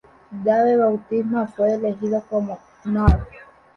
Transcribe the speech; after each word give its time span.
Dave 0.31 0.77
Bautista 0.77 1.45
fue 1.45 1.75
elegido 1.75 2.23
como 2.27 2.57
Mr. 2.85 3.27